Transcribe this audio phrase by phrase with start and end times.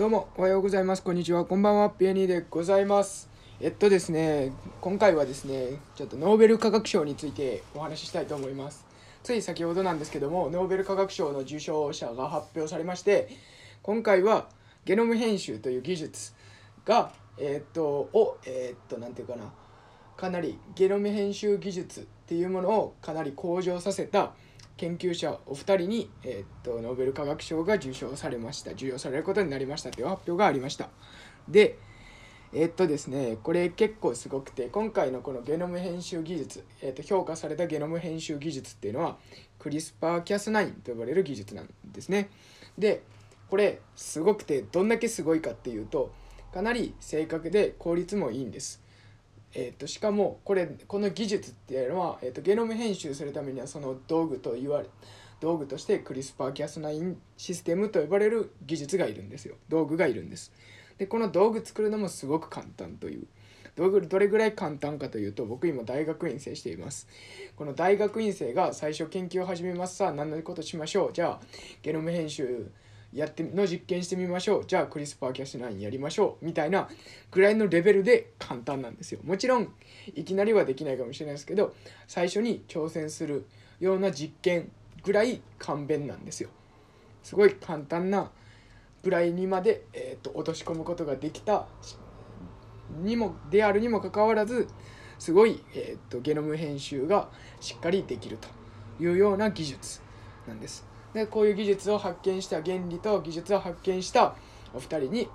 [0.00, 1.02] どうもおはようございます。
[1.02, 1.44] こんにちは。
[1.44, 1.90] こんばんは。
[1.90, 3.28] ピエニーでございます。
[3.60, 8.86] えっとですね今回はですねちょっとノーベル化学賞についてお話ししたいと思います。
[9.22, 13.28] つい先ほどなんですけどもノーベル化学賞の受賞者が発表されまして
[13.82, 14.48] 今回は
[14.86, 16.32] ゲノム編集という技術
[16.86, 19.52] がえっとをえっと何て言うかな。
[20.16, 24.32] かなりゲノム編集技術っていうものをかなり向上させた
[24.80, 28.70] 研究者お二人に、え、っとノーベル化学賞が受賞されました。
[28.70, 30.88] 授与されることになりましたという発表がありました。
[31.46, 31.76] で
[32.54, 39.18] え、っとですねこれ結構すごくて今回のこのゲノム編集技術、え、っと評価されたゲノム編集技術っていうのは
[39.58, 42.30] クリスパーキャス9と呼ばれる技術なんですね。
[42.78, 43.02] で
[43.50, 46.10] これすごくてどんだけすごいかっていうと
[46.54, 48.80] かなり正確で効率もいいんです。
[49.54, 54.86] えーと、しかもこれこの技術っていうのは、えーと、ゲノム編集するためにはその道具と言われ
[55.40, 59.56] 道具としてクリスパーキャス9システムと呼ばれる技術がいるんですよ。
[59.68, 60.52] 道具がいるんです。
[60.98, 63.26] でこの道具作るのもすごく簡単という。
[63.76, 67.08] 道具どれぐらい簡単かというと僕今大学院生しています。
[67.56, 71.12] この大学院生が最初研究を始めますさあ何のことしましょう？
[71.12, 71.46] じゃあ
[71.82, 72.70] ゲノム編集
[73.12, 74.64] やっての実験してみましょう。
[74.66, 76.44] じゃあクリスパーキャス9やりましょう。
[76.44, 76.88] みたいな
[77.30, 79.20] ぐらいのレベルで簡単なんですよ。
[79.24, 79.72] もちろん
[80.14, 81.74] いきなりはできないかもしれないですけど
[82.06, 83.46] 最初に挑戦する
[83.80, 84.70] ような実験
[85.02, 86.50] ぐらい簡便なんですよ。
[87.22, 88.30] すごい簡単な
[89.02, 91.66] ぐらいにまで、えーと、落とし込むことができた
[93.02, 94.68] にもであるにもかかわらず
[95.18, 97.28] すごい、えーとゲノム編集が
[97.60, 98.48] しっかりできると
[99.02, 100.00] いうような技術
[100.46, 100.89] なんです。
[101.14, 104.34] でこういう技術を発見した原理と技術を発見した
[104.74, 105.28] お二人に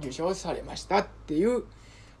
[0.00, 1.64] 受賞されましたっていう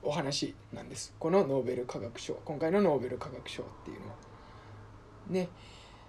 [0.02, 1.14] お話なんです。
[1.18, 2.34] このノーベル化学賞。
[2.44, 4.14] 今回のノーベル化学賞っていうのは。
[5.28, 5.48] ね。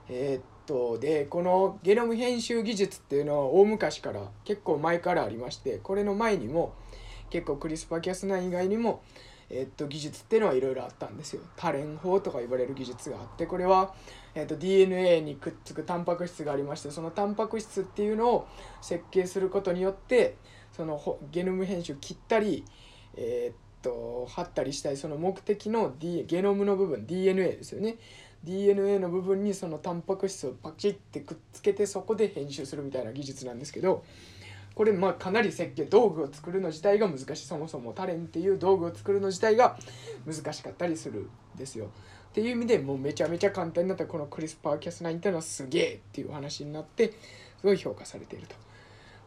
[0.09, 6.73] えー、っとでこのゲノム編集技術っていうのは大昔から結構前からありましてこれの前にも
[7.29, 9.01] 結構クリスパーキャス9以外にも
[9.55, 11.41] えっと、技術っていうのはいろいろあったんですよ。
[11.55, 13.93] 多連法とか言われる技術があってこれは、
[14.35, 18.47] えっと、DNA にくっつくタンパク質がありましてそのタンパク質っていうのを
[18.81, 20.37] 設計することによって
[20.71, 22.65] そのゲノム編集切ったり、
[23.15, 27.97] え、っと貼ったりしたいその目的の、D、ゲノムの部分 DNA ですよね
[28.43, 34.03] DNA の部分にそのタンパク質をパチッてくっつけてそこで編集するみたいな技術なんですけど
[34.75, 39.77] これまあかなり設計道具を作るの自体が難しいそもそもタレンっていう道具を作るの自体が
[40.25, 41.19] 難しかったりする
[41.55, 41.85] んですよ。
[41.85, 41.87] っ
[42.33, 47.15] ていう意味でもうめちゃめちゃ簡単になったこのクリスパーキャス9っていうのはすげえっていう話になってす
[47.63, 48.55] ごい評価されていると。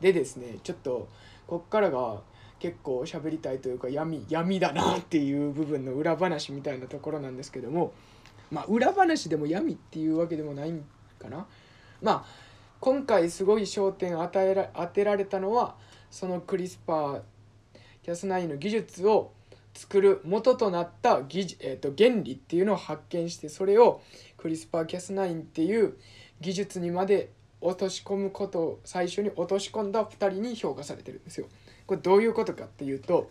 [0.01, 1.09] でですねちょっと
[1.47, 2.21] こっからが
[2.59, 7.93] 結構喋りたいというか闇闇だなっていう部分の裏話みたいなところなんですけども
[8.51, 10.85] まあ裏話でも闇っていうわけでもないん
[11.21, 11.47] かな。
[12.03, 12.46] まあ
[12.81, 15.77] 今回すごい焦点与えら当てられたのは
[16.11, 17.21] そのクリスパー
[18.03, 19.33] キャス9の技術を
[19.75, 24.01] 作る元となった技、えー、と原理っていうのを発見してそれを
[24.37, 25.97] クリスパーキャス9っていう
[26.41, 31.47] 技術にまで落とし込むことを最初に落とし込んだ2人に評価されてるんですよ。
[31.87, 33.31] これどういうことかっていうと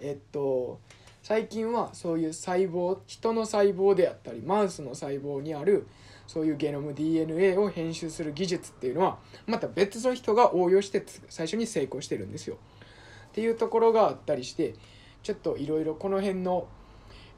[0.00, 0.78] えっと
[1.22, 5.86] 最近はそういう細胞人の細胞であったりマウスの細胞にある
[6.26, 12.56] そういうゲノム DNA を編集する技術っていうのはまた別の人が応用して最初に成功してるんですよ。
[13.28, 14.74] っていうところがあったりして
[15.22, 16.68] ちょっといろいろこの辺の、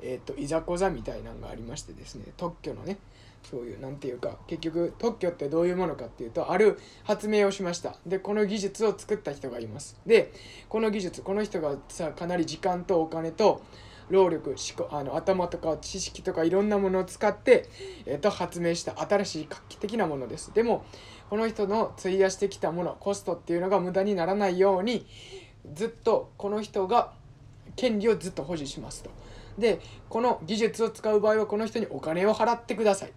[0.03, 2.99] えーと、いざこざみたいなのがありましてですね特許のね
[3.51, 10.33] そういう何て言うか結局特許ってどういうものかっていうとある発明をしましたでこの技術を作った人がいますで
[10.69, 13.63] この技術この人がさかなり時間とお金と
[14.11, 17.69] 労力思考あの頭とか知識とかいろんなものを使って、
[18.07, 20.53] えー、と発明した新しい画期的なものです。
[20.55, 20.85] でも
[21.29, 25.07] この人の費やしてきたものコストっていうのが無駄にならないように
[25.75, 27.13] ずっとこの人が
[27.75, 29.11] 権利をずっと保持しますと。
[29.59, 33.13] でこの技術を使う場合はこの人にお金を払ってください。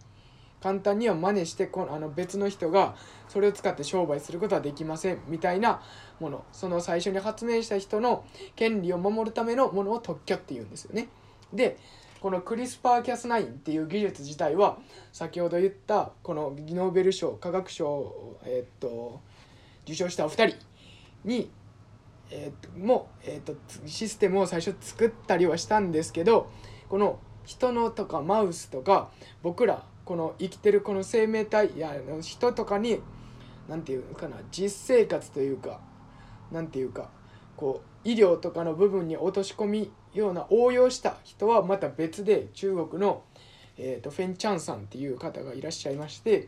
[0.62, 2.96] 簡単には真似してこのあの別の人が
[3.28, 5.82] それを使って商売することはできませんみたいな
[6.20, 8.26] ものその最初に発明した人の
[8.56, 11.08] 権利を守るためのものを特許っていうんですよね。
[11.54, 11.78] で
[12.20, 14.78] このクリスパーキャス9っていう技術自体は
[15.14, 19.22] 先ほど言ったこのノーベル賞科学賞を、え、っと
[19.84, 20.58] 受賞したお二人
[21.24, 21.50] に、
[22.30, 23.56] え、っとも、え、っと
[23.86, 26.52] システムを最初作ったりはしたんですけど
[26.90, 29.10] この人のとかマウスとか
[29.42, 33.00] 僕らこの生きてるこの生命体や人とかに
[33.68, 35.82] 何て言うかな実生活というか
[36.52, 37.12] 何て言うか
[37.56, 43.22] こう医療とかの部分に落とし込みような応用した人はまた別で中国の、
[43.78, 46.48] えーと、フェン・チャンさんっていう方がいらっしゃいまして、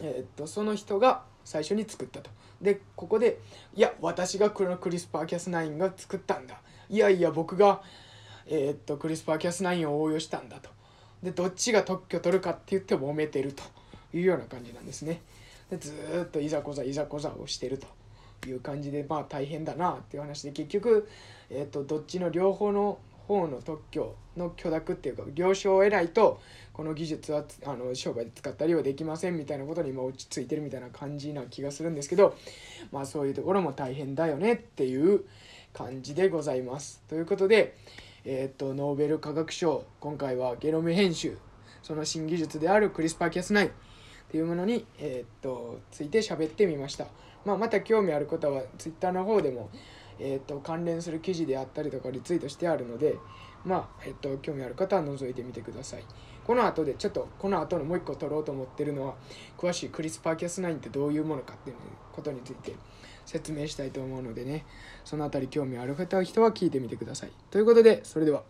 [0.00, 2.30] えーと、その人が最初に作ったと。
[2.60, 3.38] でここで
[3.76, 6.60] いや私がこのクリスパー・キャス9が作ったんだ
[6.90, 7.82] いやいや僕が、
[8.46, 10.81] えー、っとクリスパー・キャス9を応用したんだと
[11.22, 13.62] でどっちが特許取るかって言って揉めてると
[14.16, 15.20] いうような感じなんですね
[15.70, 15.92] でず
[16.26, 21.08] っといざこざいざこざをしてるという感じでまあ大変だなっていう話で結局、
[21.48, 22.98] えー、とどっちの両方の
[23.28, 26.40] 方の特許の許諾っていうか了承を得ないと
[26.72, 32.36] この技術はあの商売で使ったりはできませんみたいなことに今落ち着いてるみたいな感じな気がするんですけど
[32.90, 35.24] まあそういうところも大変だよねっていう
[35.72, 37.02] 感じでございます。
[37.08, 37.74] ということで、
[38.24, 41.36] えー、とノーベル化学賞今回はゲノム編集
[41.82, 43.70] その新技術であるクリスパー・キャス9っ
[44.30, 47.06] ていうものに、えー、とついて喋ってみました。
[47.44, 49.68] まあ、また興味ある方は Twitter の方でも、
[50.20, 53.16] えー、と関連する記事であったりとかリツイートしてあるので、
[53.64, 56.04] まあえー、と興味ある方は覗いてみてください。
[56.46, 59.14] この後でちょっとこの後のもう一個取ろうと思ってるのは
[59.58, 61.76] 詳しいクリスパーキャス9ってどういうものかっていう
[62.12, 62.74] ことについて
[63.26, 64.64] 説明したいと思うのでね
[65.04, 67.30] その辺り興味ある方は聞いてみてください。
[67.50, 68.42] ということでそれでは。